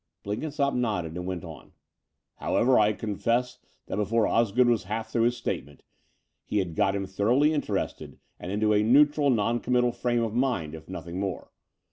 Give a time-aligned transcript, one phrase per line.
[0.23, 1.73] Blenkinsopp nodded and went on:
[2.37, 5.83] "However, I confess that before Osgood was half through his statement
[6.43, 10.73] he had got him thoroughly interested and into a neutral, non committal frame of mind,
[10.73, 11.51] if nothing more.